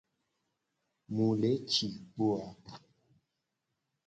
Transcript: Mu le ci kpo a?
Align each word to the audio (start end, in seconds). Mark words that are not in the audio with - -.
Mu 1.13 1.25
le 1.41 1.51
ci 1.71 1.87
kpo 2.11 2.27
a? 2.43 2.45